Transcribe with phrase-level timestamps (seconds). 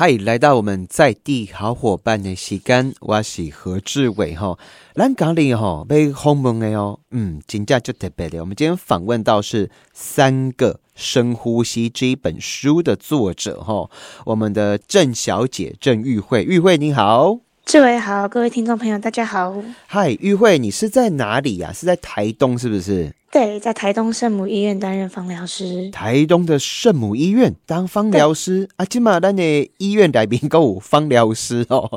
[0.00, 4.58] 嗨，来到我们在地好伙伴的时间，我是何志伟哈。
[4.94, 8.40] 咱讲里哈被轰蒙的哦，嗯，真正就特别的。
[8.40, 13.90] 我们今天访问到是《三个深呼吸》这一本书的作者哈，
[14.24, 17.40] 我们的郑小姐郑玉慧，玉慧你好，
[17.70, 19.54] 志伟好，各位听众朋友大家好。
[19.86, 21.72] 嗨，玉慧，你是在哪里呀？
[21.72, 23.14] 是在台东是不是？
[23.30, 25.88] 对，在台东圣母医院担任芳疗师。
[25.92, 31.88] 台东的圣母医院当芳疗师啊，今嘛咱的医院来宾够有芳疗师 哦。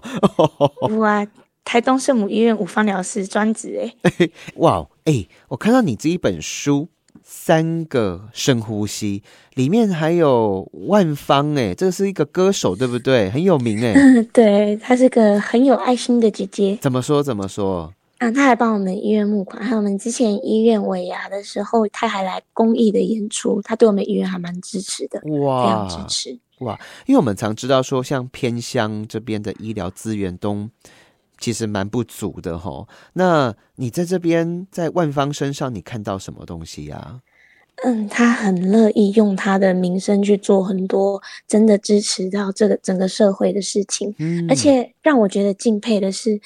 [1.00, 1.26] 哇，
[1.66, 4.30] 台东圣母医院五芳疗师专职哎。
[4.58, 6.82] 哇，哎，我看到你这一本书
[7.24, 9.20] 《三个深呼吸》，
[9.56, 13.30] 里面还有万芳哎，这是一个歌手对不对？
[13.30, 13.94] 很有名哎。
[14.34, 16.78] 对，她是个很有爱心的姐姐。
[16.82, 17.24] 怎么说？
[17.24, 17.94] 怎么说？
[18.20, 26.80] 嗯，他还帮我们医院募款，还有我们之前医院尾牙的时候，她还来公益的演出，她对我们医院还蛮支持的，哇，非常支持哇！
[27.06, 30.70] 因为我们常知道说，像偏乡这边的医疗资源都
[31.44, 32.88] 其实蛮不足的哈。
[33.12, 37.20] 那你在这边在万方身上，你看到什么东西呀？
[37.84, 46.40] 嗯，他很乐意用他的名声去做很多真的支持到这个整个社会的事情，嗯，而且让我觉得敬佩的是。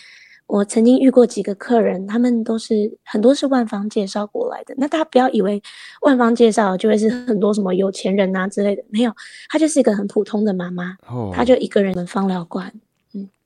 [0.47, 4.73] 我曾经遇过几个客人，他们都是很多是万方介绍过来的。
[4.77, 5.61] 那大家不要以为
[6.03, 9.11] 万方介绍就会是很多什么有钱人啊之类的，没有，
[9.49, 10.95] 她就是一个很普通的妈妈，
[11.33, 12.71] 她就一个人的芳疗馆。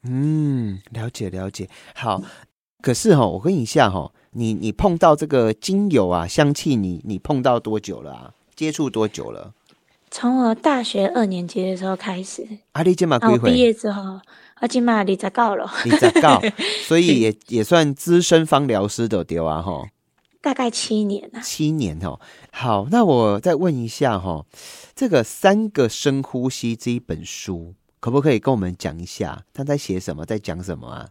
[0.03, 1.69] 嗯嗯，了解了解。
[1.93, 2.21] 好，
[2.81, 8.33] 可是哈，我问一下哈，你你碰到这个精油啊香气，你你碰到多久了啊？
[8.55, 9.53] 接触多久了？
[10.09, 12.45] 从我大学二年级的时候开始。
[12.73, 13.51] 阿丽今嘛归回？
[13.51, 14.19] 毕业之后。
[14.59, 16.39] 我今嘛你在告了，你在告，
[16.85, 19.87] 所以也也算资深芳疗师的对啊哈，
[20.39, 22.19] 大概七年啊，七年哦。
[22.51, 24.45] 好，那我再问一下哈，
[24.93, 31.09] 这个三个深呼吸这一本书，可不可以跟我们讲一下，他在写什么，在讲什么啊？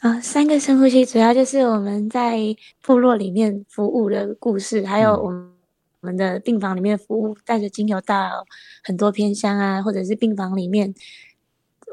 [0.00, 2.38] 啊，三个深呼吸主要就是我们在
[2.82, 5.52] 部落里面服务的故事，还有我们
[6.00, 8.46] 我们的病房里面服务，带着精油到
[8.82, 10.94] 很多偏乡啊，或者是病房里面。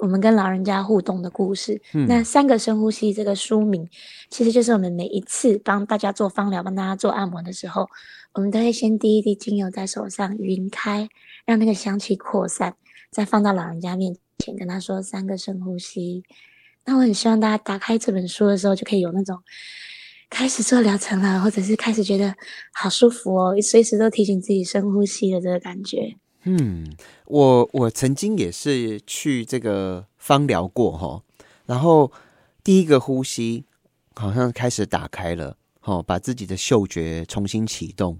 [0.01, 1.79] 我们跟老人家互动的故事。
[2.07, 3.87] 那三个深呼吸这个书名，
[4.29, 7.87] 其实就是我们每一次帮大家做芳疗、帮大家做按摩的时候，
[8.33, 11.07] 我们都会先滴一滴精油在手上匀开，
[11.45, 12.75] 让那个香气扩散，
[13.13, 16.23] 再放到老人家面前，跟他说三个深呼吸。
[16.85, 19.39] 那我很希望大家打开这本书的时候，就可以有那种
[20.29, 22.35] 开始做疗程了，或者是开始觉得
[22.73, 26.17] 好舒服哦，随时都提醒自己深呼吸的这个感觉。
[26.43, 26.93] 嗯，
[27.25, 31.23] 我我曾经也是去这个芳疗过哈，
[31.65, 32.11] 然后
[32.63, 33.63] 第一个呼吸
[34.13, 38.17] 好像开始打开了，哦，把自己的嗅觉重新启动。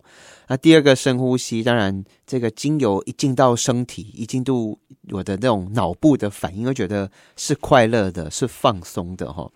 [0.48, 4.78] 那第二个深呼吸，当然这个精油一进到身体，一进入
[5.10, 9.50] 我的那种脑部的反应，会觉得是快乐的，是放松的哈。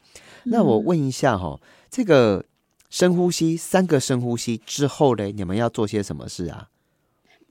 [0.45, 1.59] 那我问一下哈，
[1.89, 2.45] 这个
[2.89, 6.69] 深呼吸三个深呼吸之后嘞，你们要做些什么事啊？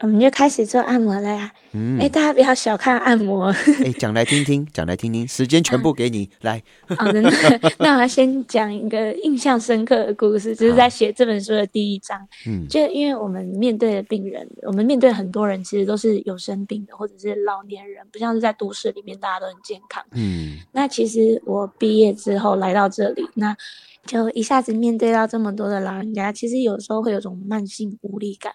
[0.00, 1.50] 我们就开始做按摩了呀！
[1.72, 3.46] 嗯哎，大家不要小看按摩。
[3.82, 6.62] 哎，讲来听听，讲来听听，时间全部给你来。
[6.98, 7.22] 好的，
[7.80, 12.28] 那我要先讲一个印象深刻的故事，就是在写这本书的第一章。
[12.46, 20.04] 嗯，就因为我们面对的病人，我们面对很多人，其实都是有生病的，或者是老年人，不像是在都市里面大家都很健康。
[20.12, 23.56] 嗯，那其实我毕业之后来到这里，那
[24.04, 28.52] 就一下子面对到这么多的老人家，其实有时候会有种慢性无力感。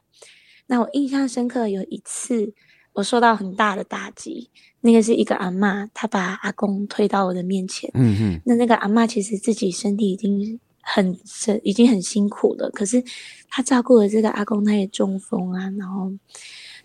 [0.72, 2.54] 那我印象深刻有一次，
[2.94, 4.50] 我受到很大的打击。
[4.80, 7.92] 那个是一个阿妈，她把阿公推到我的面前。
[7.94, 8.42] 嗯哼。
[8.46, 13.04] 那那个阿妈其实自己身体已经很是已经很辛苦了，可是
[13.50, 16.09] 她照顾了这个阿公，他也中风啊，然后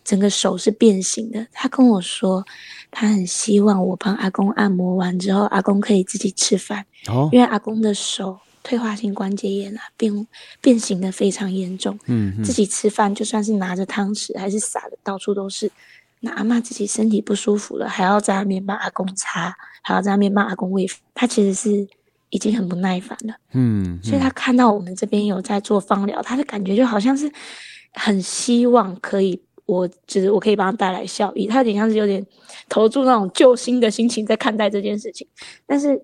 [0.03, 1.47] 整个手是变形的。
[1.53, 2.45] 她跟我说，
[2.91, 6.85] 她很希望我帮阿公按摩完之后，阿公可以自己吃饭。
[7.07, 7.29] 哦。
[7.31, 8.37] 因为阿公的手。
[8.67, 10.27] 退化性关节炎啊，变
[10.61, 11.97] 变形的非常严重。
[12.07, 15.71] 嗯，自己吃饭就算是拿着汤匙，还是撒的到处都是。
[16.19, 20.85] 那阿妈自己身体不舒服了，还要在那边帮阿公擦，还要在那边帮阿公喂。
[21.15, 21.87] 他其实是
[22.31, 23.35] 已经很不耐烦了。
[23.53, 27.31] 嗯，所以他看到我们这边有在做方疗，他的感觉就好像是
[27.93, 31.47] 很希望可以，我就是我可以帮他带来效益。
[31.47, 32.27] 他有点像是有点
[32.69, 35.25] 投注那种救星的心情在看待这件事情，
[35.65, 36.03] 但是。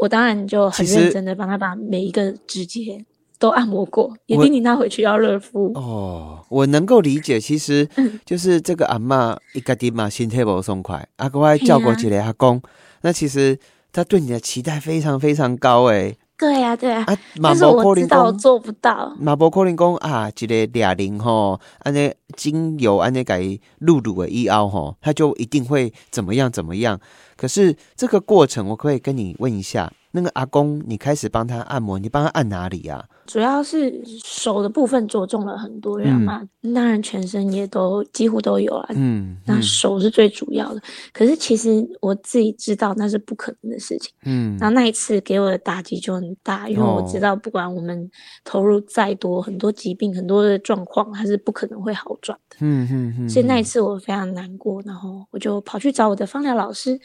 [0.00, 3.04] 我当然就很认真的帮他把每一个指节
[3.38, 5.72] 都按摩过，也叮咛他回去要热敷。
[5.74, 7.88] 哦，我能够理解，其实
[8.24, 12.60] 就是这个阿妈一个地嘛心态不松快，阿公还叫过几个阿公，
[13.02, 13.58] 那其实
[13.92, 16.16] 他对你的期待非常非常高诶。
[16.38, 17.04] 对呀，对呀，
[17.42, 19.14] 但是我知道我做不到。
[19.20, 23.42] 马波可能讲啊，一个俩零吼，安尼精油安尼改
[23.80, 26.98] 露露的一凹吼，他就一定会怎么样怎么样。
[27.40, 29.90] 可是这个过程，我可以跟你问一下。
[30.12, 33.04] 那个阿公，你开始帮他按摩，你帮他按哪里呀？
[33.26, 36.42] 主要是手的部分着重了很多，人嘛，
[36.74, 38.88] 当然全身也都几乎都有啊。
[38.96, 40.82] 嗯，那手是最主要的。
[41.12, 44.12] 可是其实我自己知道那是不可能的事情。
[44.24, 48.10] 嗯，然后那一次给我的打击就很大，因为我知道不管我们
[48.42, 52.56] 投入再多，很多疾病、很多的状况，它是不可能会好转的。
[52.58, 53.28] 嗯嗯嗯。
[53.28, 56.98] 所以那一次我非常难过，然后我就跑去找我的芳疗老师，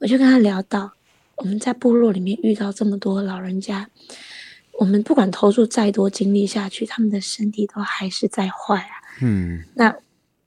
[0.00, 0.90] 我就跟他聊到。
[1.38, 3.88] 我们在部落里面遇到这么多老人家，
[4.72, 8.94] 我们不管投入再多精力下去，他们的身体都还是在坏啊。
[9.20, 9.94] 嗯，那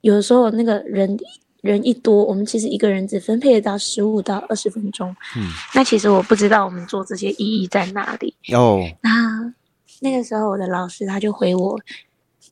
[0.01, 1.17] 有的时候那个人
[1.61, 5.15] 人一多，我们其实一个人只分配得到十五到二十分钟。
[5.37, 8.35] 嗯，那其实我不知道我们做这些意义在哪里。
[8.53, 9.53] 哦，那
[10.01, 11.79] 那个时候我的老师他就回我：“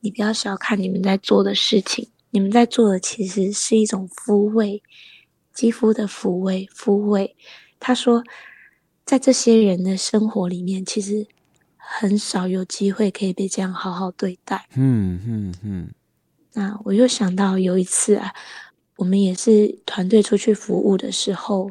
[0.00, 4.82] 你不要小看你们在做的事情，你们在做的其实是一种抚慰，
[5.52, 7.36] 肌肤的抚慰，抚慰。”
[7.80, 8.22] 他说，
[9.04, 11.26] 在这些人的生活里面，其实
[11.76, 14.68] 很少有机会可以被这样好好对待。
[14.76, 15.88] 嗯嗯嗯。
[16.52, 18.32] 那我又想到有一次啊，
[18.96, 21.70] 我们也是团队出去服务的时候，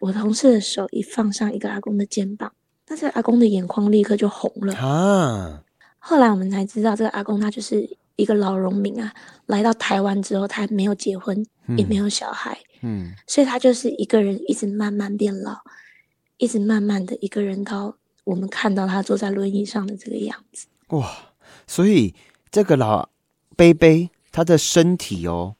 [0.00, 2.52] 我同事的手一放上一个阿公的肩膀，
[2.88, 5.62] 那这阿公的眼眶立刻就红了啊。
[5.98, 9.12] 后来我们才知道，这个阿公他就是一个老农民啊，
[9.46, 11.44] 来到台湾之后，他没有结婚，
[11.76, 12.58] 也没有小孩。
[12.82, 15.58] 嗯，所以他就是一个人一直慢慢变老，
[16.38, 20.66] 一直慢慢的一个人到我们看到他坐在轮椅上的这个样子。
[20.88, 21.10] 哇，
[21.66, 22.14] 所以
[22.50, 23.08] 这个老
[23.56, 25.54] 贝贝，他的身体哦，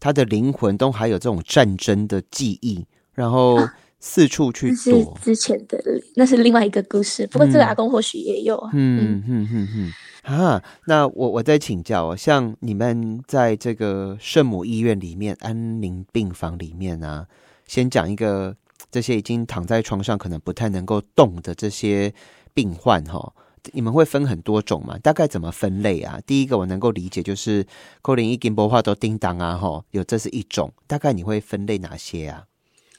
[0.00, 3.68] 他的灵魂都还有这种战争的记忆，然后
[4.06, 5.16] 四处去躲。
[5.22, 5.82] 之前的
[6.14, 8.54] 那是另外一个故事，不过这个阿公或许也有。
[8.74, 9.92] 嗯嗯嗯嗯。
[10.22, 17.26] 啊，那我我再请教哦，像你们在这个圣母医院里面安宁病房里面啊，
[17.66, 18.54] 先讲一个
[18.90, 22.12] 这些已经躺在床上可能不太能够动的这些
[22.52, 23.32] 病患哈，
[23.72, 24.98] 你们会分很多种嘛？
[24.98, 26.20] 大概怎么分类啊？
[26.26, 27.66] 第一个我能够理解就是
[28.02, 32.44] 扣零一金波话都叮当啊哈，有这是一种，大概你会分类哪些啊？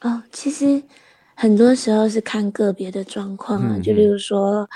[0.01, 0.81] 哦，其实
[1.35, 4.67] 很多时候是看个别的状况啊，就例如说。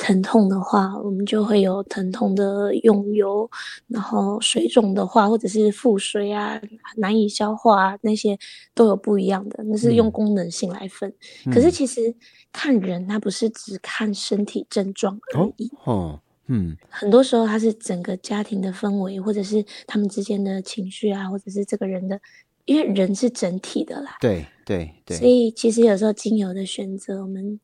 [0.00, 3.44] 疼痛的话，我们就会有疼痛的用油；
[3.88, 6.56] 然后水肿的话，或者是腹水啊、
[6.98, 8.38] 难以消化啊，那些
[8.76, 9.60] 都有不一样的。
[9.64, 11.12] 那是用功能性来分。
[11.52, 12.14] 可是其实
[12.52, 15.68] 看人，他不是只看身体症状而已。
[15.84, 22.20] 哦，嗯，很多时候他是整个家庭的氛围，或者是他们之间的情绪啊，或者是这个人的，
[22.68, 24.16] 因为人是整体的啦。
[24.20, 25.16] 对对对。
[25.16, 27.58] 所以其实有时候精油的选择，我们。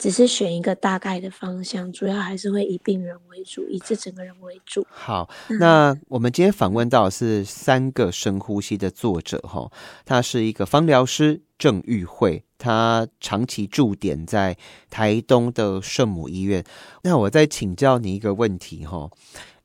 [0.00, 4.82] 只是选一个大概的方向，主要还是会以病人为主，以这整个人为主。
[4.88, 9.70] 好，那我们今天访问到是三个深呼吸的作者哈，
[10.06, 14.56] 他是一个芳疗师郑玉慧，他长期驻点在
[14.88, 16.64] 台东的圣母医院。
[17.02, 19.10] 那我再请教你一个问题哈，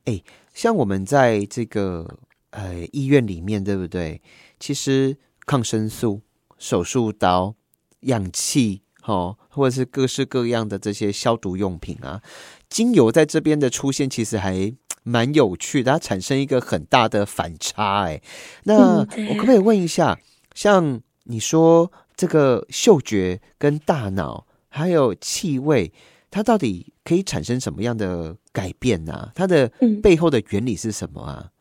[0.04, 0.22] 哎，
[0.52, 2.18] 像我们在这个
[2.56, 4.20] 呃医院里面，对不对？
[4.58, 5.16] 其实
[5.46, 6.22] 抗生素、
[6.58, 7.54] 手术刀、
[8.00, 8.82] 氧气。
[9.06, 12.20] 哦，或者是各式各样的这些消毒用品啊，
[12.68, 14.74] 精油在这边的出现其实还
[15.04, 18.02] 蛮有趣的，它产生一个很大的反差。
[18.06, 18.20] 哎，
[18.64, 20.18] 那我可不可以问一下，
[20.56, 25.92] 像你说这个嗅觉跟大脑还有气味，
[26.28, 29.30] 它到底可以产生什么样的改变呢？
[29.36, 29.68] 它的
[30.02, 31.52] 背后的原理是什么啊？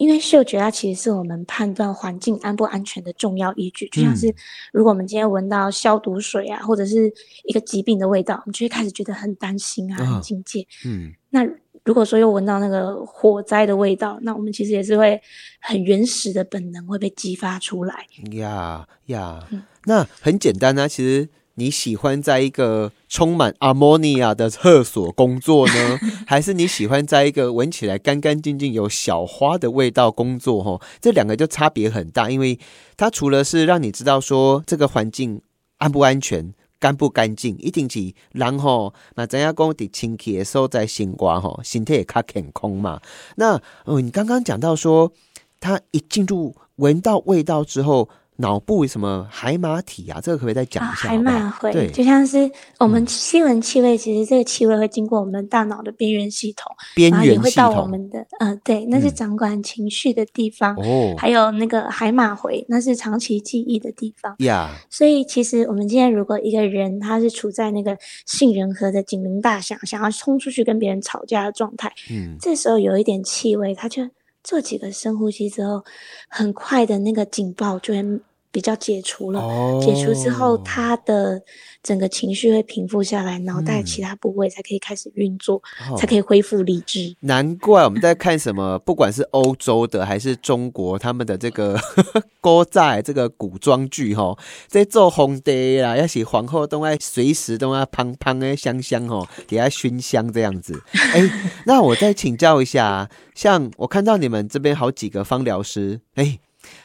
[0.00, 4.34] 因为嗅觉它其实是我们判断环境安不安全的重要依据，就像是
[4.72, 7.12] 如果我们今天闻到消毒水啊，或者是
[7.44, 10.66] 一个疾病的味道，我们就会开始觉得很担心啊，很警戒。
[10.86, 11.46] 嗯，那
[11.84, 15.20] 如果说又闻到那个火灾的味道，那我们其实也是会
[15.60, 18.06] 很原始的本能会被激发出来。
[18.32, 19.46] 呀呀，
[19.84, 21.28] 那很简单啊，其实。
[21.56, 30.62] 你喜欢在一个充满阿莫尼亚的厕所工作呢， 还是你喜欢在一个闻起来干干净净、有小花的味道工作？
[30.62, 32.58] 哈，这两个就差别很大，因为
[32.96, 35.42] 它除了是让你知道说这个环境
[35.78, 43.00] 安不安全、干不干净，一定是然后那怎样讲的清气的时候在新瓜哈，心态也卡健康嘛。
[43.36, 45.12] 那哦，你刚刚讲到说，
[45.58, 48.08] 它一进入闻到味道之后。
[48.40, 50.20] 脑部什么海马体啊？
[50.20, 51.08] 这个可不可以再讲一下？
[51.10, 60.74] 海马回，对，就像是我们新闻气味，其实这个气味会经过我们大脑的边缘系统，边缘系统会到我们的，嗯，对，那是掌管情绪的地方。
[60.76, 64.34] 哦，还有那个海马回，那是长期记忆的地方。
[64.38, 74.02] 呀，所以其实我们今天如果一个人他是处在那个杏仁核的警铃大响，想要冲出去跟别人吵架的状态，嗯，这时候有一点气味，他就
[74.42, 75.84] 做几个深呼吸之后，
[76.28, 78.20] 很快的那个警报就会。
[78.52, 79.40] 比较解除了，
[79.80, 81.40] 解除之后，他的
[81.82, 85.62] 整个情绪会平复下来，脑袋其他部位才可以开始运作，
[85.96, 87.14] 才可以恢复理智。
[87.20, 91.78] 难怪我们在看什么，不管是欧洲的还是中国，他们的这个
[92.42, 100.82] 歌仔这个古装剧哈，在做皇帝啦，要写皇后都要随时都要胖胖的香香哦，给他熏香这样子。
[100.92, 101.22] 哎，
[101.66, 106.40] 那我再请教一下，像我看到你们这边好几个芳疗师，哎。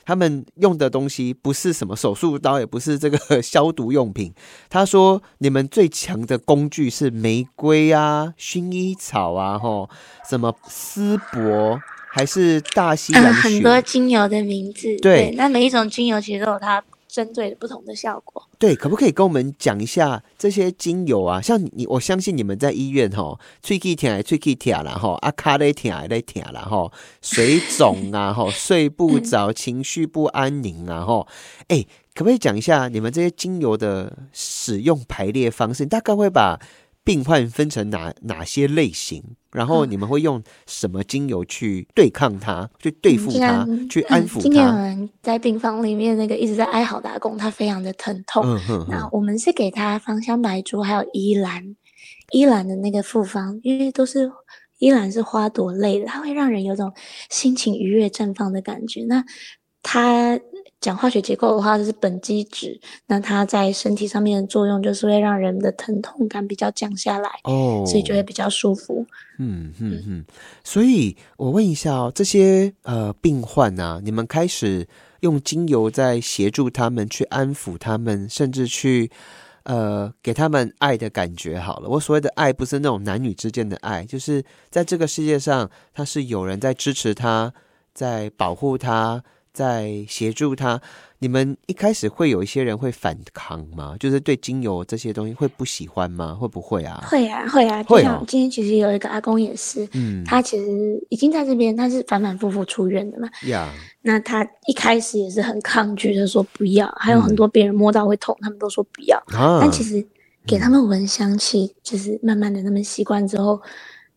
[0.06, 4.34] 他们用的东西不是什么手术刀，也不是这个 消毒用品。
[4.70, 9.90] 他说：“你们最强的工具是玫瑰啊、薰衣草啊，吼，
[10.30, 11.80] 什么丝柏，
[12.12, 14.96] 还是大西洋很多精油的名字。
[15.02, 16.84] 对，那每一种精油其实都有它。”
[17.16, 21.40] 针对不同的效果，对，可不可以跟我们讲一下这些精油啊？
[21.40, 26.92] 像你，我相信你们在医院哈，吹气甜，吹气甜了哈，阿卡嘞甜嘞甜了哈，
[27.22, 31.26] 水肿啊哈， 睡不着，情绪不安宁啊哈，
[31.70, 35.86] 哎，可不可以讲一下你们这些精油的使用排列方式？
[35.86, 36.60] 大概会把。
[37.06, 39.24] 病患分成哪哪些类型？
[39.56, 44.42] 然后你们会用什么精油去对抗它，去对付它，去安抚它？
[44.42, 48.44] 今天有人在病房里面，那个一直在哀嚎打工，他非常的疼痛。
[48.90, 51.76] 那我们是给他芳香白珠，还有依兰，
[52.32, 54.30] 依兰的那个复方，因为都是
[54.80, 56.92] 依兰是花朵类的，它会让人有种
[57.30, 59.06] 心情愉悦、绽放的感觉。
[59.06, 59.24] 那
[59.82, 60.40] 它。
[60.86, 62.80] 讲化学结构的话，就是苯基酯。
[63.08, 69.04] 那它在身体上面的作用，就是会让人的疼痛感比较降下来哦，所以就会比较舒服。
[69.40, 70.26] 嗯嗯嗯。
[70.64, 74.88] 所以我问一下哦，这些呃病患啊，你们开始
[75.22, 79.10] 用精油在协助他们去安抚他们，甚至去
[79.64, 81.60] 呃给他们爱的感觉。
[81.60, 87.52] 好了，我所谓的爱，不是那种男女之间的爱，就是在这个世界上，他是有人在支持他，
[87.92, 89.24] 在保护他。
[89.56, 90.82] 在协助他，
[91.20, 93.96] 你们一开始会有一些人会反抗吗？
[93.98, 96.36] 就是对精油这些东西会不喜欢吗？
[96.36, 97.02] 会不会啊？
[97.10, 97.82] 会啊，会啊。
[97.84, 98.26] 就像。
[98.28, 100.66] 今天其实有一个阿公也是，嗯，他其实
[101.10, 103.30] 已经在这边，他是反反复复出院的嘛。
[103.48, 103.72] 呀。
[104.02, 106.94] 那他一开始也是很抗拒的，说不要。
[107.00, 109.18] 还有很多别人摸到会痛，他们都说不要。
[109.28, 109.60] 啊。
[109.62, 110.06] 但其实
[110.46, 113.62] 给他们闻香气，就是慢慢的他们习惯之后，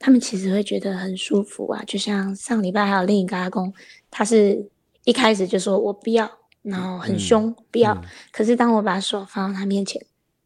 [0.00, 1.80] 他们其实会觉得很舒服啊。
[1.86, 3.72] 就像上礼拜还有另一个阿公，
[4.10, 4.68] 他是。
[5.08, 7.96] 一开始就说我不要，然后很凶不要。
[8.30, 9.98] 可是当我把手放到他面前，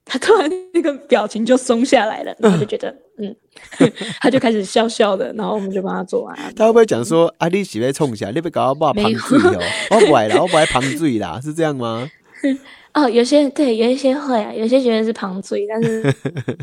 [0.05, 3.35] 他突然那个表情就松下来了，然后就觉得嗯，
[4.23, 6.37] 他就开始笑笑的，然后我们就帮他做完。
[6.55, 12.09] 他会不会讲说啊，你喜欢冲起来，你别搞我把旁醉哦，我不爱啦，我不爱旁醉啦，是这样吗？
[12.95, 16.03] 哦，有些对，有一些会啊，有些觉得是旁嘴，但是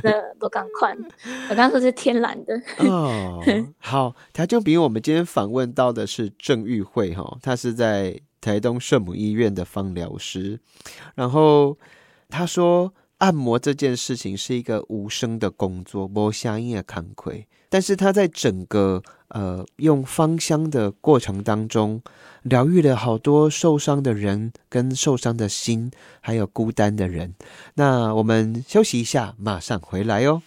[0.04, 0.96] 那不赶快。
[1.50, 3.44] 我刚刚说是天然的哦。
[3.80, 10.60] 好，他就比我们今天访问到的是郑玉慧哈，她是在台东圣母医院的芳疗师。
[11.16, 11.78] 然后
[12.30, 17.48] 她说，按摩这件事情是一个无声的工作，无声音的惭愧。
[17.70, 22.02] 但是他在整个呃用芳香的过程当中。
[22.44, 27.36] 疗愈了好多受伤的人，跟受伤的心，还有孤单的人。
[27.74, 30.42] 那我们休息一下，马上回来哦。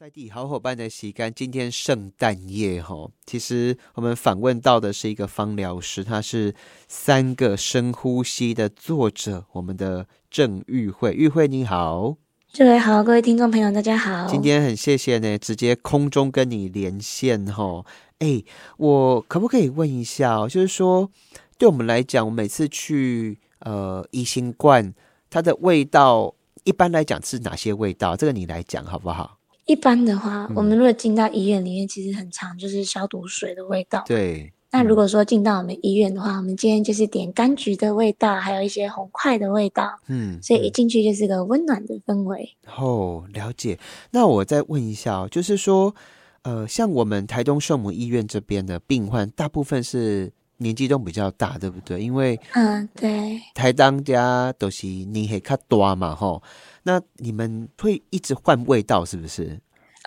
[0.00, 6.54] 在地好伙伴的洗干，今天圣诞夜哈，其实我们访问到的是一个芳疗师，他是
[6.88, 12.16] 三个深呼吸的作者，我们的郑玉慧，玉慧你好。
[12.50, 14.26] 这位好，各位听众朋友，大家好。
[14.26, 17.84] 今天很谢谢呢，直接空中跟你连线哈。
[18.20, 18.42] 哎，
[18.78, 20.48] 我可不可以问一下哦？
[20.48, 21.10] 就是说，
[21.58, 24.94] 对我们来讲，我每次去呃一星冠，
[25.28, 28.16] 它的味道一般来讲是哪些味道？
[28.16, 29.39] 这个你来讲好不好？
[29.70, 34.02] 一般的话，我们如果进到医院里面，其实很常就是消毒水的味道。
[34.04, 34.52] 对。
[34.72, 42.50] 那如果说进到我们医院的话，我们今天就是点柑橘的味道，还有一些红块的味道，嗯，所以一进去就是个温暖的氛围。
[42.78, 43.78] 哦，了解。
[44.10, 45.94] 那我再问一下，就是说，
[46.42, 52.00] 呃，像我们台东圣母医院这边的病患，大部分是年纪都比较大，对不对？
[52.00, 56.42] 因为，嗯，对，台当家都是年纪较大嘛，吼。
[56.82, 59.58] 那你们会一直换味道，是不是？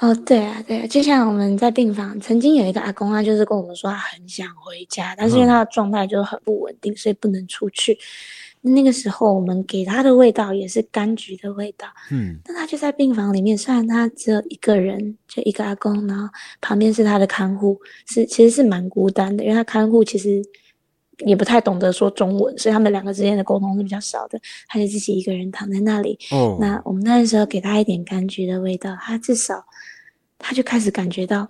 [0.01, 7.97] 哦，对啊，对啊，就像我们在病房曾经有一个阿公，他就是跟我们说他很想回家，但是因为他的状态就很不稳定，所以不能出去。
[8.65, 16.27] 那个时候我们给他的味道也是柑橘的味道，嗯，那他就在病房里面，虽然他只有一个人，就一个阿公，然后
[16.61, 17.77] 旁边是他的看护，
[18.07, 20.41] 是其实是蛮孤单的，因为他看护其实
[21.25, 26.17] 也不太懂得说中文，所以他们两个之间的沟通是比较少的，他就自己一个人躺在那里。
[26.31, 29.65] 哦，那我们那时候给他一点柑橘的味道，他至少
[30.39, 31.47] 他就开始感觉到。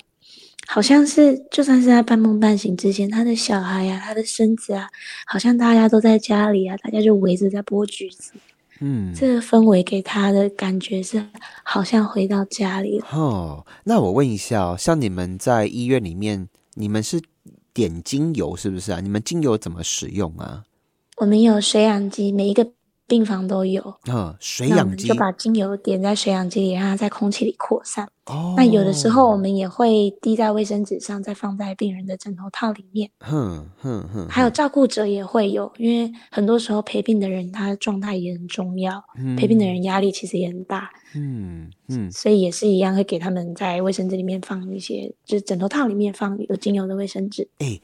[0.66, 4.90] 好像是，就算是在半梦半醒之间，他的小孩呀，他的孙子啊，
[5.26, 8.32] 好像大家都在家里啊，大家就围着在剥橘子，
[8.80, 11.24] 嗯，这个氛围给他的感觉是
[11.64, 13.06] 好像回到家里了。
[13.12, 17.22] 哦，那我问一下哦，像你们在医院里面，你们是
[17.74, 19.00] 点精油是不是啊？
[19.00, 20.64] 你们精油怎么使用啊？
[21.18, 22.72] 我们有水氧机，每一个。
[23.06, 28.08] 病房都有，嗯，水氧机就把精油点在水氧机里，让它在空气里扩散。
[28.26, 33.10] 哦，那有的时候我们也会滴在卫生纸上，再放在病人的枕头套里面。
[33.20, 39.04] 哼哼哼，还有照顾者也会有，因为很多时候陪病的人他的状态也很重要，
[39.38, 40.90] 陪病的人压力其实也很大。
[41.14, 47.50] 嗯嗯，所以也是一样，会给他们在卫生纸里面放一些，就是枕头套里面放有精油的卫生纸。
[47.60, 47.80] 哎，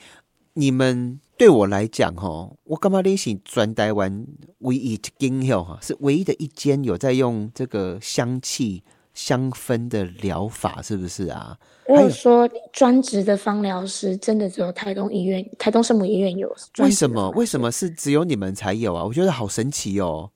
[0.53, 1.19] 你们。
[1.39, 4.27] 对我来讲，哈，我干嘛联系专台湾
[4.57, 11.57] 唯一一间哈，是唯一的一间有在用这个香气香氛的疗法，是不是啊？
[11.87, 16.53] 我有说专职的芳疗师，真的只有台东医院、台东圣母医院有。
[16.79, 17.29] 为什么？
[17.29, 19.05] 为什么是只有你们才有啊？
[19.05, 20.29] 我觉得好神奇哦。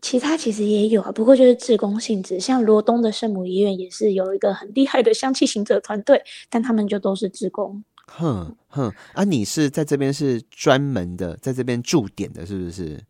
[0.00, 2.40] 其他其实也有啊，不过就是自工性质。
[2.40, 7.84] 像罗东的圣母医院也是有一个很厉害的香气行者团队，但他们就都是自工。
[8.12, 13.00] 哼哼，啊，你是在这边是专门的，在这边驻点的，是不是？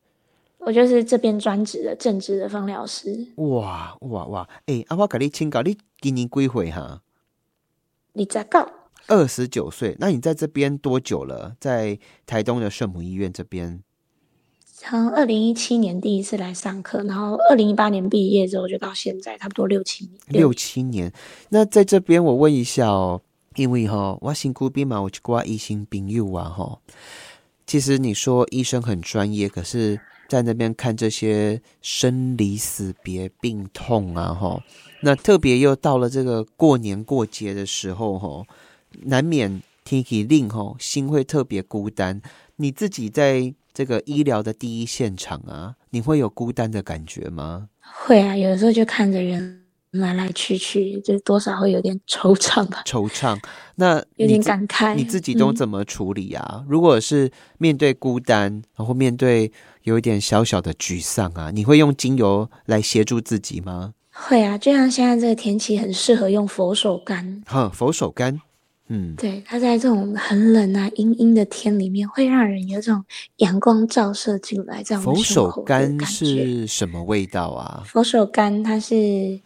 [0.59, 3.27] 我就是这边专职的正职的芳疗师。
[3.37, 4.49] 哇哇哇！
[4.67, 7.01] 哎，阿花给你请教，你今年几岁哈？
[8.13, 8.71] 你在告
[9.07, 9.97] 二十九岁？
[9.99, 11.57] 那你在这边多久了？
[11.59, 13.83] 在台东的圣母医院这边？
[14.67, 20.21] 从二零一七年第一次来上课，然后二零一八年毕业之后就到现在，差不多六七年。
[20.29, 21.11] 六七年。
[21.49, 23.23] 那在这边，我问一下哦。
[23.57, 26.79] 因为哈，我辛苦兵嘛，我去挂医生朋友啊哈。
[27.67, 34.63] 其实你说医生很专业，可是在那边看这些生离死别、病痛啊哈，
[35.03, 38.47] 那特别又到了这个过年过节的时候哈，
[39.03, 42.23] 难免天气令哈，心会特别孤单。
[42.57, 47.69] 你自己在这个医疗的第一现场啊，你会有孤单的感觉吗？
[47.81, 49.65] 会啊，有的时候就看着人。
[49.93, 52.83] 来来去去，就多少会有点 惆怅吧。
[52.87, 53.37] 惆怅，
[53.75, 54.95] 那有点感慨。
[54.95, 56.65] 你自己都怎么处理啊？
[56.69, 59.51] 如果是面对孤单，然后面对
[59.83, 63.95] 有一点小小的沮丧啊，你会用精油来协助自己吗？
[64.13, 67.43] 会啊，就像现在这个天气，很适合用佛手柑。
[67.47, 68.39] 哈，佛手柑，
[68.87, 73.05] 嗯，对，它在这种很冷啊、阴阴的天里面，会让人有这种
[73.39, 74.85] 阳光照射进来。
[74.85, 77.83] 这样佛手柑是什么味道啊？
[77.85, 79.41] 佛手柑它是。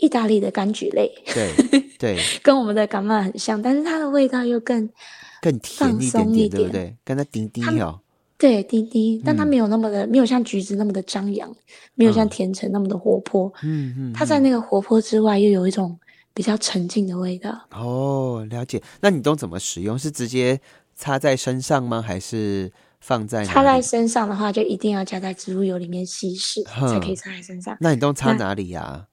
[0.00, 1.52] 意大利的柑橘类，对
[1.98, 4.88] 对， 跟我们的橄榄很像，但是它的味道又更
[5.42, 6.96] 更甜一点点，对不对？
[7.04, 8.00] 跟它滴滴哦，
[8.38, 11.54] 对滴滴，但它没有那么的，没有像橘子那么的张扬，
[11.94, 13.52] 没有像甜橙那么的活泼。
[13.62, 15.98] 嗯嗯，它在那个活泼之外，又有一种
[16.32, 17.60] 比较沉静的味道。
[17.72, 18.82] 哦，了解。
[19.00, 19.98] 那你都怎么使用？
[19.98, 20.58] 是直接
[20.96, 22.00] 擦在身上吗？
[22.00, 27.76] 还是放在擦在身上的话，就一定要加在植物油里面稀释，才可以擦在身上。
[27.80, 29.06] 那你都擦哪里呀？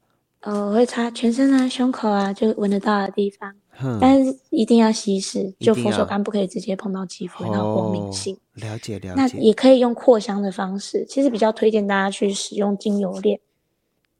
[0.48, 3.54] 呃，我会擦全身啊，胸口啊，就闻得到的地方。
[4.00, 8.38] 但是一定要稀释，就佛手柑不可以直接碰到肌肤，然后过敏性。
[8.54, 9.14] 了解了解。
[9.16, 13.38] 那也可以用扩香的方式，其实比较推荐大家去使用精油链。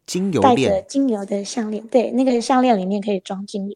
[0.06, 3.76] 精油带着精油的项链，对，那个项链里面可以装精油，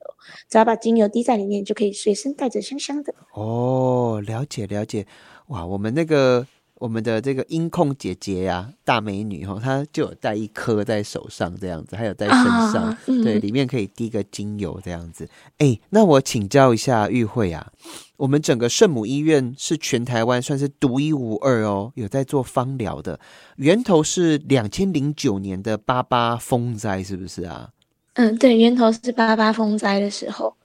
[0.49, 3.13] 只要把精油滴在里面，就可以随身带着香香的。
[3.33, 5.07] 哦，了解了解。
[5.47, 6.45] 哇，我们那个。
[6.81, 12.35] 我们的这个音控姐姐呀，大美女哈，她就有带一颗在手上这样子，还有在身
[12.73, 15.29] 上，对，里面可以滴个精油这样子。
[15.59, 17.71] 哎，那我请教一下玉慧啊，
[18.17, 23.19] 我们整个圣母医院是全台湾算是独一无二哦，有在做芳疗的，
[23.57, 27.69] 源头是两千零九年的八八风灾，是不是啊？
[28.13, 30.55] 嗯，对，源头是八八风灾的时候，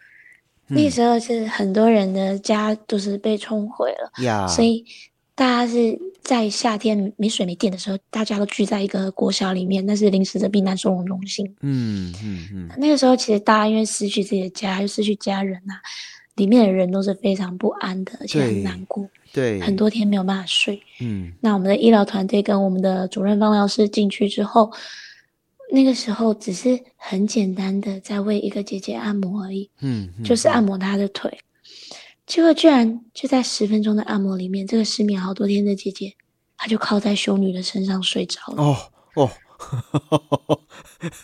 [0.68, 4.82] 那时候是很多人的家都是被冲毁了呀，所以。
[5.36, 11.46] 大家是在夏天没水没电的时候，大家都聚在一个国小里面，那是临时的避难收容中心。
[11.60, 12.70] 嗯嗯嗯。
[12.78, 15.74] 那个时候，其实大家因为失去自己的家，又失去家人呐，
[16.36, 19.06] 里面的人都是非常不安的，而且很难过。
[19.30, 19.60] 对。
[19.60, 20.82] 很多天没有办法睡。
[21.00, 21.30] 嗯。
[21.40, 24.72] 那我们的医疗团队跟我们的主任方疗师进去之后，
[25.70, 31.38] 那个时候只是很简单的在为一个姐姐按摩而已，嗯，就是按摩她的腿。
[32.26, 36.12] 结果居然就在十分钟的按摩里面，这个失眠好多天的姐姐，
[36.56, 38.62] 她就靠在修女的身上睡着了。
[38.62, 38.76] 哦
[39.14, 39.30] 哦，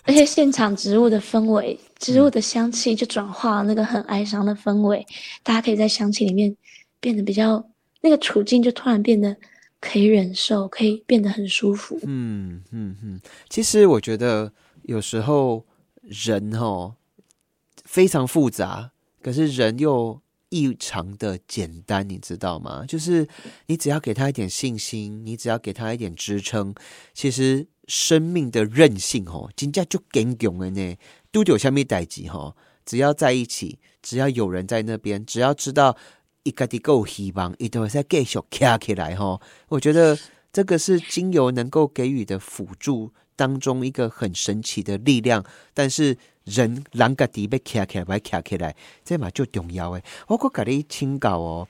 [0.04, 5.04] 而且现场植物的氛围、植物的香气就转化了那个很哀伤的氛围，
[5.42, 6.56] 大家可以在香气里面
[7.00, 7.62] 变得比较
[8.00, 9.36] 那个处境就突然变得
[9.80, 11.98] 可以忍受，可以变得很舒服。
[12.04, 14.52] 嗯嗯嗯，其实我觉得
[14.84, 15.66] 有时候
[16.02, 16.94] 人哦
[17.84, 20.22] 非常复杂，可是人又。
[20.52, 22.84] 异常的简单，你知道吗？
[22.86, 23.26] 就是
[23.68, 26.74] 你只要给他一点信心，你只要给他一点支撑，
[27.14, 30.96] 其实生命的韧性哦，真正就更强了呢。
[31.30, 35.96] 都有下面代际哈，只要在一起，只要有人在那边，只要知道
[36.42, 39.40] 一个的够希望，一定会再继续卡起来哈。
[39.68, 40.18] 我觉得
[40.52, 46.18] 这个是精油能够给予的辅助当中一个很神奇的力量，但是。
[46.44, 48.74] 人人家底要徛起来，不卡起来，
[49.04, 50.02] 这嘛就重要诶。
[50.28, 51.68] 我可给你请教哦，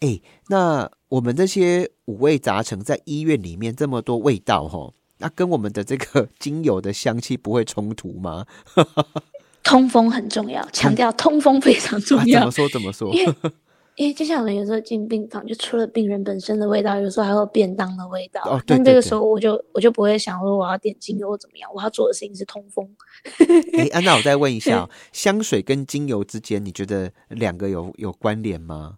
[0.00, 8.46] 诶，那我们这些五味杂陈在医院里面这么多味道哈，那跟我们的这个精油的香气不会冲突吗？
[9.62, 12.40] 通风很重要，强调通风非常重要。
[12.40, 12.68] 怎么说？
[12.68, 13.14] 怎么说？
[13.14, 13.34] 因为
[14.16, 18.40] 就像我们有时候进病房，就除了病人本身的味道，有时候还有便当的味道。
[18.44, 22.88] 哦，但这个时候我就我就不会想说我要点精油或怎么样，我要做的事情是通风。
[23.78, 28.96] 哎， 安娜，我再问一下， 香水跟精油之间，你觉得两个有有关联吗？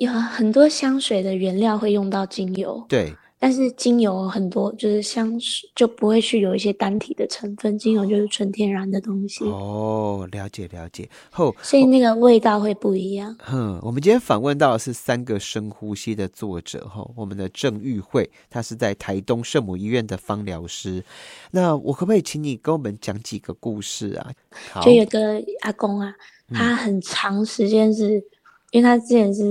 [0.00, 2.84] 有很多香水的原料会用到精油。
[2.88, 3.14] 对。
[3.44, 9.44] 但是精油很多，就是香水就不会去有一些单体的成分，精油就是纯天然的东西。
[9.44, 11.06] 哦，了解了解。
[11.28, 13.36] 后，所以那个味道会不一样。
[13.40, 21.04] 哼，我们今天访问到的是三个深呼吸的作者，哈，我们的郑玉慧，她是在台东圣母医院的芳疗师。
[21.50, 24.32] 那我可不可以请你跟我们讲几个故事啊？
[24.80, 26.14] 就有个阿公啊，
[26.48, 28.24] 他很长时间是，
[28.70, 29.44] 因为他之前是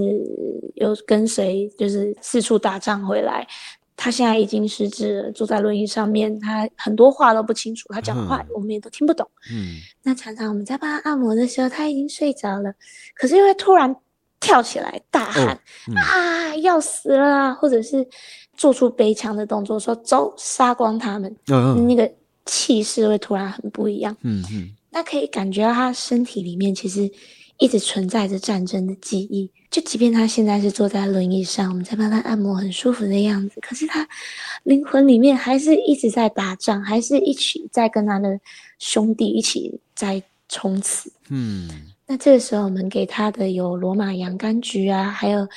[0.73, 3.47] 有跟谁就是四处打仗回来。
[3.95, 9.29] 他现在已经失智，坐在轮椅上面，他很多话都不清楚，他讲话我们也都听不懂。
[9.51, 12.73] 嗯，那常常我们在帮他按摩的时候，他已经睡着了，
[13.15, 13.95] 可是因为突然
[14.39, 15.59] 跳起来大喊
[15.95, 18.05] 啊要死了，或者是
[18.57, 21.33] 做出悲强的动作，说走杀光他们，
[21.87, 22.11] 那个
[22.45, 24.15] 气势会突然很不一样。
[24.23, 27.09] 嗯嗯，那可以感觉到他身体里面其实
[27.63, 29.49] 一直存在着战争的记忆。
[29.71, 34.05] 就即便他现在是坐在轮椅上，我们在帮他按摩，很舒服的样子，可是他
[34.63, 38.37] 灵魂里面还是一直在打仗，还是一起在跟他的
[38.79, 41.09] 兄弟一起在冲刺。
[41.29, 41.69] 嗯，
[42.05, 45.47] 那这个时候我们给他的有罗马洋甘菊啊，还有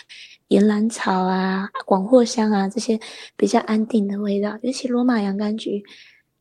[0.49, 2.99] 岩兰草啊、广藿香啊这些
[3.37, 5.83] 比较安定的味道，尤其罗马洋甘菊。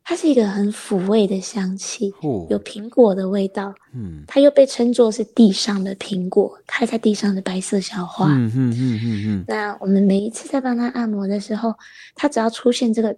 [0.07, 2.13] 它是一个很抚慰的香气，
[2.47, 3.73] 有苹果的味道。
[3.91, 8.27] 嗯，它又被称作是地上的苹果，开在地上的白色小花。
[8.27, 9.45] 嗯嗯嗯嗯嗯。
[9.47, 11.73] 那我们每一次在帮他按摩的时候，
[12.13, 13.09] 他只要出现这个，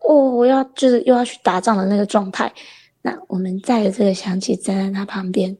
[0.00, 2.52] 哦，我要就是又要去打仗的那个状态，
[3.02, 5.56] 那我们带着这个香气站在他旁边，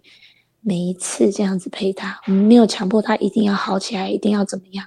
[0.63, 4.85] 每一次这样子陪他，我们没有强迫他一定要好起来，一定要怎么样，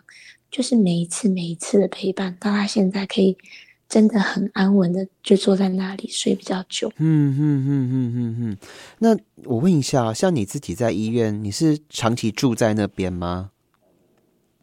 [0.52, 3.38] 就是每一次每一次的陪伴，到他现在可以。
[3.88, 6.92] 真的很安稳的，就坐在那里睡比较久。
[6.98, 8.58] 嗯嗯嗯嗯嗯嗯。
[9.00, 13.52] 那我问一下，像你自己在医院，你是长期住在那边吗？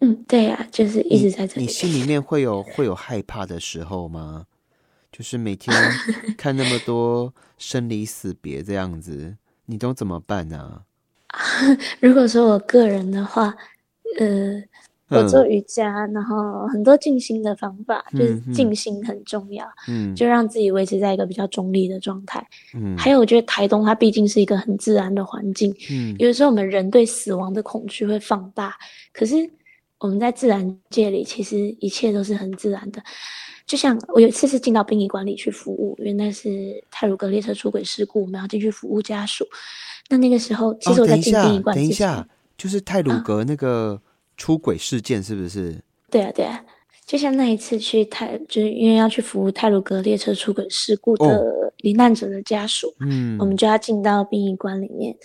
[0.00, 1.62] 嗯，对呀，就是一直在这里。
[1.62, 4.46] 你心里面会有会有害怕的时候吗？
[5.12, 5.72] 就是每天
[6.36, 10.82] 看那么多生离死别这样子，你都怎么办呢？
[12.00, 13.54] 如果说我个人的话，
[14.18, 14.62] 呃。
[15.12, 22.46] 我做瑜伽，然后很多静心的方法，就是静心很重要，嗯，就让自己维持在一个比较中立的状态。
[22.74, 28.74] 嗯，还有我觉得台东它毕竟是一个很自然的环境，嗯，有的时候我们人对死亡的恐惧会放大，
[29.12, 29.36] 可是
[29.98, 33.02] 我们在自然界里，其实一切都是很自然的。
[33.66, 39.46] 就像我有一次是进到殡仪馆里去服务，因为那是泰鲁格列车出轨事故，我们要进去服务家属。
[40.08, 44.00] 那那个时候，其实我在进殡仪馆等一下，就是泰鲁格那个。
[44.36, 45.74] 出轨事件是不是？
[46.10, 46.64] 对啊，对啊，
[47.06, 55.16] 就像那一次去泰，就是因为要去服务泰鲁格列车出轨事故的罹难者的家属，嗯，我们就要进到殡仪馆里面。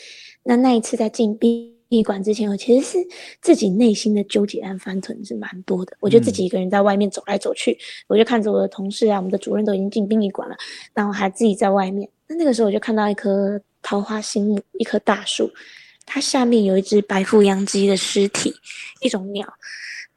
[0.43, 3.07] 那那一次在进殡仪馆之前，我其实是
[3.41, 5.95] 自己内心的纠结和翻腾是蛮多的。
[5.99, 10.55] 我就自己一个人在外面走来走去，我就看着我的同事啊，我们的主任都已经进殡仪馆了，
[10.93, 12.09] 然后还自己在外面。
[12.27, 15.49] 那那个时候我就看到一棵桃花心木，一棵大树。
[16.07, 18.55] 它下面有一只白腹秧鸡的尸体，
[19.01, 19.47] 一种鸟。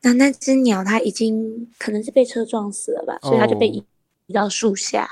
[0.01, 3.85] 那那只鸟它已经可能是被车撞死了吧，所以它就被移
[4.27, 5.07] 移到树下。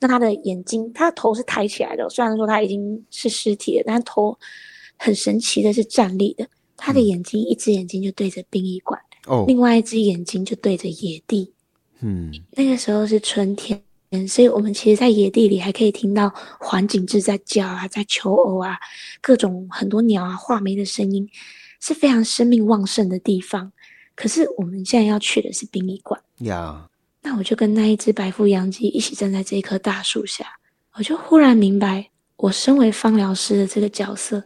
[0.00, 4.36] 那它的眼睛，它的头是抬起来的，虽然说它已经是尸体了，但头
[4.98, 6.46] 很神奇的是站立的。
[6.76, 11.50] 它的眼睛，一只眼睛就对着殡仪馆，哦，另外一只眼睛就对着野地。
[12.00, 13.80] 嗯，那个时候是春天，
[14.28, 18.78] 所以我们其实，在野地里还可以听到环景雉在叫啊，在求偶啊，
[19.20, 21.28] 各种很多鸟啊、画眉的声音，
[21.80, 23.72] 是非常生命旺盛的地方。
[24.14, 26.88] 可是我们现在要去的是殡仪馆呀。
[27.20, 30.46] 那我就跟那一只白腹羊鸡一起站在这一棵大树下，
[30.92, 34.44] 我就忽然明白，我身为芳疗师的这个角色，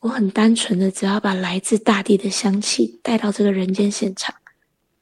[0.00, 4.34] 我很单纯的，只要把来自大地的香气带到这个人间现场，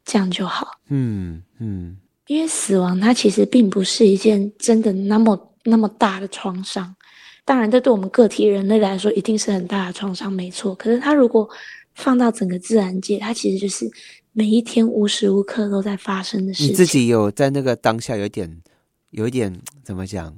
[0.04, 0.72] 这样就好。
[0.88, 6.94] 嗯嗯，因为死亡它其实并不是一件真的那么那么大的创伤，
[7.44, 10.74] 当然这对我们个体人类来说一定是很大的创伤，没错。
[10.74, 11.48] 可是它如果
[11.94, 13.88] 放到整个自然界，它其实就是
[14.32, 16.72] 每一天无时无刻都在发生的事情。
[16.72, 18.62] 你自己有在那个当下有点，
[19.10, 20.34] 有一点怎么讲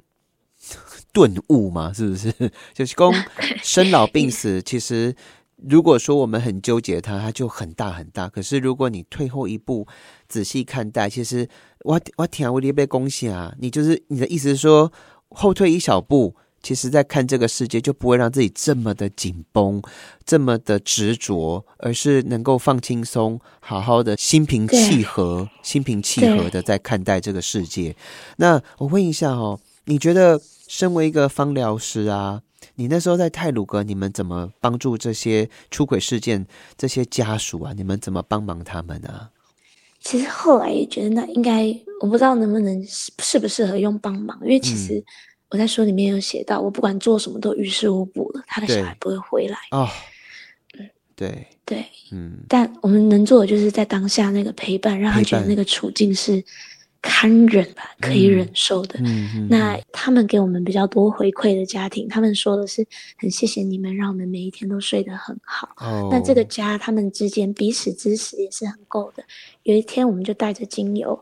[1.11, 1.91] 顿悟吗？
[1.93, 2.31] 是不是？
[2.75, 3.13] 就是公
[3.63, 5.15] 生老病死，其实
[5.57, 8.29] 如果说我们很纠结它，它就很大很大。
[8.29, 9.87] 可是如果你退后一步，
[10.27, 11.47] 仔细看待，其实
[11.81, 13.53] 我我天啊，我被恭喜啊！
[13.59, 14.91] 你就是你的意思是说
[15.29, 16.35] 后退一小步。
[16.63, 19.81] 其实，在看这个世界，就不会让自己这么的紧绷，
[20.25, 27.95] 这么的执着，而是能够放轻松，好好的心平气和，心平气和的在看待这个世界。
[28.37, 32.41] 那我问一下哦，你觉得身为一个芳疗师啊，
[32.77, 37.73] 你那时候在泰鲁格，你们怎么帮助这些出轨事件这些家属啊？
[37.75, 39.29] 你们怎么帮忙他们呢？
[39.99, 45.03] 其实后来也觉得，那应该我不知道能不能适不适合用帮忙，因为其实。
[45.49, 49.89] 我在书里面有写到，我不管做什么都于事无补了，他的小孩不会回来啊。
[50.77, 56.43] 嗯，对对，嗯，但我们能做的就是在当下那个陪伴，让他觉得那个处境是
[57.07, 58.99] 堪忍吧，可以忍受的。
[58.99, 62.85] 嗯那他们给我们比较多回馈的家庭，他们说的是
[63.17, 65.69] 很谢谢你们，让我们每一天都睡得很好。
[65.77, 66.09] 哦。
[66.11, 69.23] 那这个家，他们之间彼此支持也是很够的。
[69.63, 71.17] 有一天，我们就带着精油。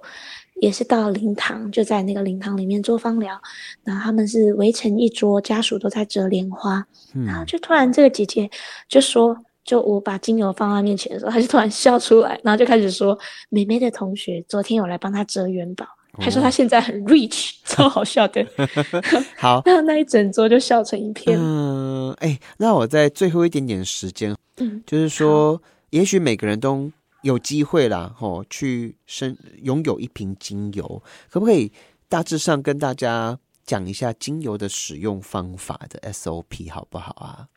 [0.62, 3.38] 也是到灵堂，就在那个灵堂里面做芳疗，
[3.84, 6.82] 然后他们是围成一桌，家属都在折莲花，
[7.26, 8.50] 然后就突然这个姐姐
[8.88, 13.18] 就说，就我把精油放在面前的时候，他就突然笑出来，然后就开始说，
[13.50, 15.86] 美美的同学昨天有来帮他折元宝，
[16.20, 18.46] 还说他现在很 rich， 超好笑的。
[19.36, 21.38] 好， 那那一整桌就笑成一片。
[21.38, 26.92] 嗯，哎，那我在最后一点点时间，嗯，就是说，也许每个人都。
[27.22, 31.72] 有机会啦，吼，去生拥有一瓶精油，可不可以
[32.08, 37.48] 大致上跟大家讲一下精油的使用方法的 SOP 好不好啊？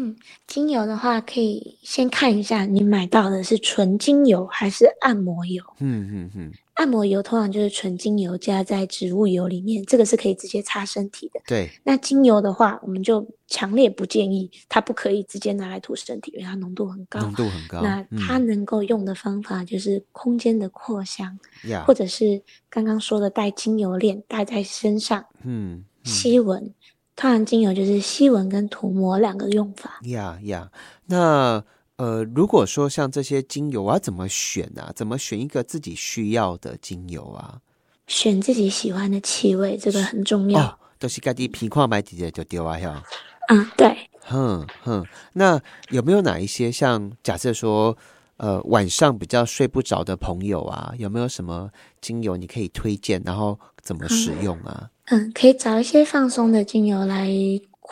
[0.00, 5.62] 嗯，精油的话，可以先看一下你买到的是纯精油还是按摩油。
[5.80, 6.52] 嗯嗯嗯。
[6.74, 11.38] 按摩油通常就是纯精油加在植物油里面，这个是可以直接擦身体的。
[11.46, 17.20] 对，那精油的话，我们就强烈不建议，它不可以直接拿来涂身体，因为它浓度很高。
[17.20, 17.82] 浓度很高。
[17.82, 21.38] 那它能够用的方法就是空间的扩香，
[21.84, 25.22] 或者是刚刚说的带精油链戴在身上。
[25.44, 26.72] 嗯，吸闻，
[27.16, 30.00] 通常精油就是吸闻跟涂抹两个用法。
[30.04, 30.70] 呀呀，
[31.06, 31.64] 那。
[31.96, 34.90] 呃，如果说像这些精油，我要怎么选啊？
[34.96, 37.60] 怎么选一个自己需要的精油啊？
[38.06, 40.78] 选自己喜欢的气味，这个很重要。
[40.98, 43.02] 都是家己皮块买直接就丢啊，哈。
[43.48, 43.94] 嗯，对。
[44.20, 47.94] 哼哼，那有没有哪一些像假设说，
[48.38, 51.70] 呃，晚上比较睡不着的朋友啊，有没有什么
[52.00, 53.20] 精油你可以推荐？
[53.26, 54.90] 然后怎么使用啊？
[55.06, 57.28] 嗯，可以找一些放松的精油来。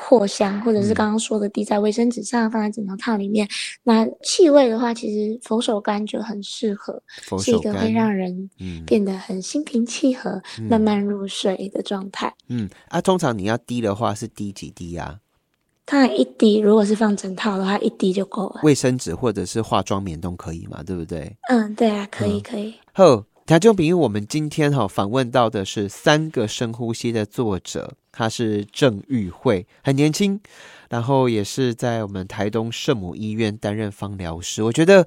[0.01, 3.48] 扩香，或者是刚刚说的滴在卫生纸上，放在枕头套里面。
[3.83, 7.03] 那气味的话，其实佛手柑就很适合，
[7.40, 8.48] 是一个会让人
[8.87, 12.33] 变得很心平气和、慢慢入睡的状态。
[12.46, 15.18] 嗯，啊，通常你要滴的话是滴几滴啊？
[15.85, 18.61] 它一滴，如果是放整套的话，一滴就够了。
[18.62, 21.37] 卫生纸或者是化妆棉都可以嘛，对不对？
[21.48, 22.72] 嗯，对啊，可以，可以。
[22.92, 27.94] 好，听众朋友，我们今天哈访问到的是三个深呼吸的作者。
[28.12, 30.38] 他是郑玉慧，很年轻，
[30.90, 34.62] 然后也是在我们台东圣母医院担任芳疗师。
[34.62, 35.06] 我觉得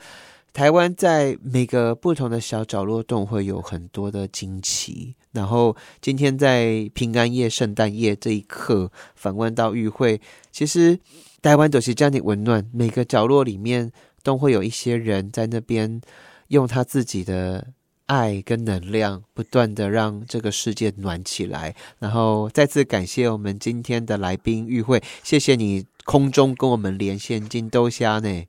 [0.53, 5.15] 台湾在每个不同的小角落都会有很多的惊奇。
[5.33, 10.19] 然后今天在平安夜、圣诞夜这一刻访问到玉慧，
[10.51, 10.97] 其实
[11.43, 13.91] 台湾都是这样的温暖，每个角落里面
[14.23, 16.01] 都会有一些人在那边
[16.47, 17.67] 用他自己的。
[18.11, 28.43] 爱跟能量不断的让这个世界暖起来，然后再次感谢我们今天的来宾玉慧，谢谢你空中跟我们连线金豆虾呢，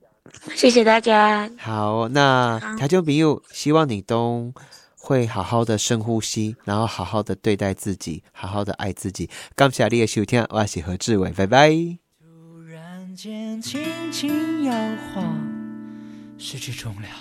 [0.53, 1.49] 谢谢大家。
[1.57, 4.53] 好，那台中朋友希望你都
[4.97, 9.29] 会好好的深呼吸，然后好好的对待自己，好好的爱自己。
[9.55, 11.69] 感谢你的收听，我是何志伟，拜拜。
[12.19, 14.73] 突然间轻轻摇
[15.13, 15.23] 晃，
[16.37, 17.15] 失去重量，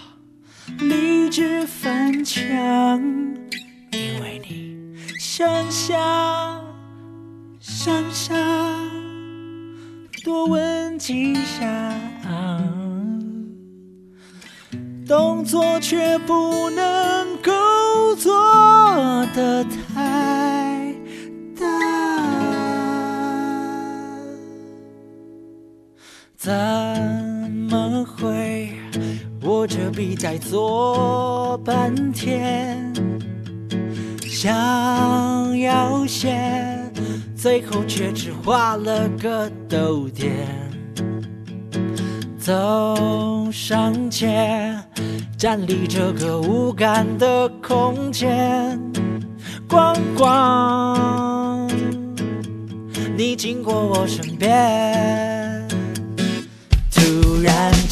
[0.78, 2.42] 理智翻墙，
[3.92, 4.76] 因为你
[5.18, 6.64] 想想
[7.60, 8.36] 想想，
[10.24, 11.94] 多问几下。
[15.06, 18.32] 动作却不能够做
[19.34, 19.61] 得
[30.02, 32.92] 笔在做半天？
[34.22, 36.36] 想要写，
[37.36, 40.48] 最后却只画了个逗点。
[42.36, 44.76] 走上前，
[45.38, 48.76] 站立这个无感的空间。
[49.68, 51.70] 光光，
[53.16, 55.41] 你经过我身边。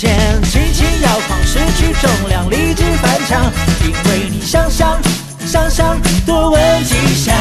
[0.00, 3.52] 间，轻轻摇晃，失去重量，理智翻墙。
[3.84, 4.98] 因为你想想
[5.44, 7.34] 想想，多问几下，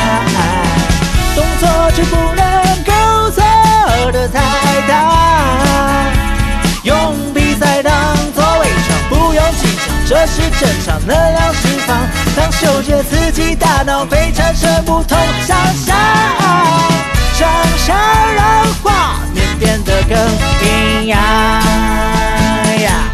[1.35, 2.43] 动作却不能
[2.83, 3.41] 够做
[4.11, 4.41] 的太
[4.89, 6.11] 大。
[6.83, 7.93] 用比赛当
[8.35, 11.97] 作伪装，不用紧张，这是正常能量释放。
[12.35, 15.17] 当嗅觉刺激大脑，会产生不同
[15.47, 15.95] 想象，
[17.37, 17.95] 想象
[18.35, 20.17] 让画面变得更
[20.67, 21.17] 营养。
[22.81, 23.11] 呀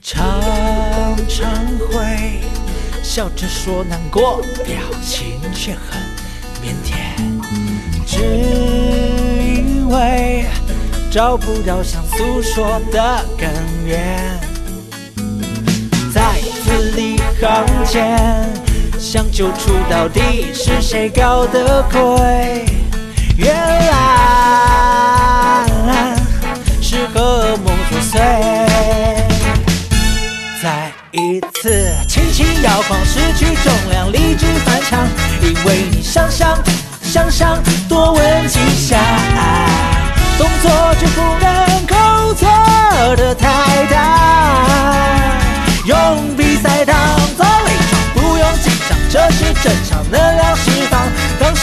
[0.00, 0.40] 常
[1.28, 1.48] 常
[1.90, 2.40] 会
[3.02, 6.00] 笑着说难过，表情却很
[6.62, 6.92] 腼腆，
[8.06, 8.18] 只
[9.44, 10.46] 因为。
[11.10, 13.50] 找不到想诉说的根
[13.84, 14.40] 源，
[16.10, 18.18] 在字里行间
[18.98, 22.64] 想揪出到底是谁搞的鬼，
[23.36, 23.90] 原来
[26.92, 28.18] 是荷蒙作祟。
[30.62, 35.08] 再一次轻轻摇晃，失去重量，理智翻墙，
[35.40, 36.62] 因为你想想
[37.02, 38.98] 想想，多问几下。
[40.36, 42.46] 动作却不能够做
[43.16, 45.30] 的太大，
[45.86, 46.94] 用比赛当
[47.38, 51.01] 做伪装，不用紧张，这是正常能量释放。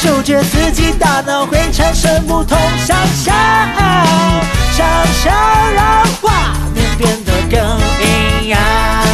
[0.01, 3.35] 嗅觉刺激大脑，会产生不同想象，
[4.71, 4.87] 想
[5.21, 7.59] 象让画面变得更
[8.01, 9.08] 营养。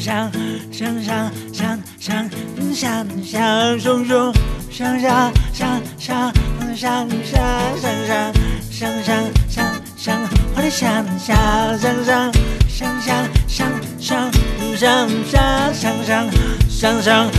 [0.00, 0.32] 想
[0.72, 1.20] 想想
[1.52, 2.30] 想想想
[2.72, 4.32] 想想想熊熊，
[4.70, 6.32] 想想想想
[6.74, 8.32] 想想想想
[8.72, 9.12] 想想
[9.46, 9.60] 想
[9.98, 10.18] 想，
[10.56, 11.36] 我的想想
[11.78, 12.24] 想想
[12.72, 12.88] 想
[13.46, 13.68] 想想
[14.78, 14.90] 想
[15.74, 16.24] 想想想。
[16.70, 17.30] 想想，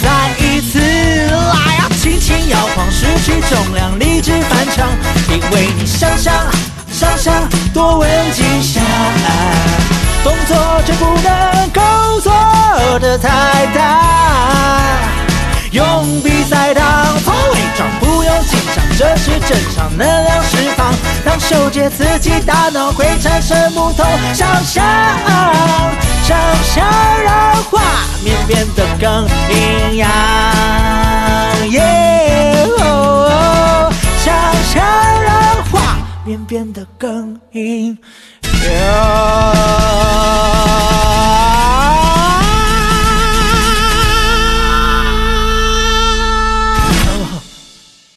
[0.00, 1.88] 再一次来啊！
[2.02, 4.88] 轻轻摇晃，失去重量，理智翻墙。
[5.30, 6.34] 因为你想想，
[6.90, 8.80] 想想，多问几下，
[10.28, 12.30] 动作却不能够做
[12.98, 13.78] 的太大。
[15.70, 16.84] 用比赛当
[17.24, 20.92] 作伪装，不用紧张，这是正常能量释放。
[21.24, 24.84] 当嗅觉刺激大脑，会产生不同想象。
[26.24, 26.84] 想象
[27.24, 27.80] 让画
[28.22, 30.10] 面变得更营养，
[34.22, 34.34] 想
[34.74, 34.84] 象
[35.22, 35.32] 让
[35.72, 37.96] 画面变得更营
[38.64, 38.98] Yeah.